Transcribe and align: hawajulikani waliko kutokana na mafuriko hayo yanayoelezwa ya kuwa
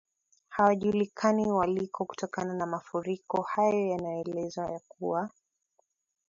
hawajulikani 0.49 1.51
waliko 1.51 2.05
kutokana 2.05 2.53
na 2.53 2.65
mafuriko 2.65 3.41
hayo 3.41 3.87
yanayoelezwa 3.87 4.71
ya 4.71 4.79
kuwa 4.87 5.29